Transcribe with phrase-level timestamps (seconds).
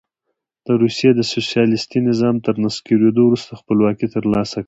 [0.67, 4.59] د روسیې د سوسیالیستي نظام تر نسکورېدو وروسته خپلواکي ترلاسه کړه.